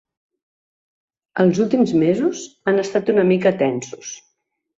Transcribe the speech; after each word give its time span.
Els 1.43 1.59
últims 1.65 1.93
mesos 2.05 2.41
han 2.73 2.85
estat 2.85 3.13
una 3.15 3.27
mica 3.35 3.53
tensos. 3.61 4.11